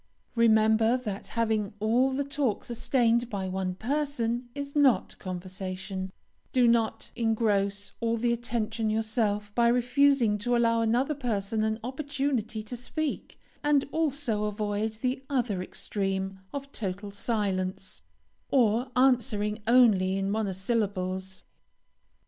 [0.33, 6.11] Remember that having all the talk sustained by one person is not conversation;
[6.51, 12.63] do not engross all the attention yourself, by refusing to allow another person an opportunity
[12.63, 18.01] to speak, and also avoid the other extreme of total silence,
[18.49, 21.43] or answering only in monosyllables.